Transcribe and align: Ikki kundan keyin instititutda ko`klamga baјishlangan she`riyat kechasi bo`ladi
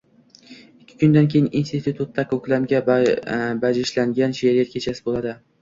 Ikki 0.83 0.95
kundan 1.03 1.27
keyin 1.33 1.49
instititutda 1.59 2.25
ko`klamga 2.33 2.81
baјishlangan 2.89 4.35
she`riyat 4.41 4.77
kechasi 4.79 5.07
bo`ladi 5.13 5.41